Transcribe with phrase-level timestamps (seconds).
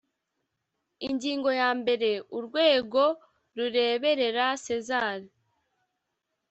[1.07, 3.03] ingingo yambere urwego
[3.55, 5.17] rureberera sezar